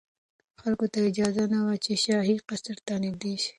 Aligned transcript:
خلکو 0.61 0.85
ته 0.93 0.99
اجازه 1.09 1.43
نه 1.53 1.59
وه 1.65 1.75
چې 1.83 1.91
شاهي 2.03 2.37
قصر 2.47 2.77
ته 2.85 2.93
نږدې 3.03 3.33
شي. 3.43 3.49